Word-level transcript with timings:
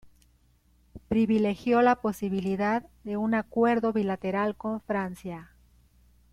Privilegió 1.09 1.83
la 1.83 1.97
posibilidad 1.97 2.87
de 3.03 3.17
un 3.17 3.35
acuerdo 3.35 3.93
bilateral 3.93 4.55
con 4.55 4.81
Francia. 4.81 5.51